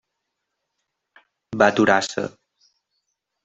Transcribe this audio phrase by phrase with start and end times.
[1.63, 2.27] Va aturar-se.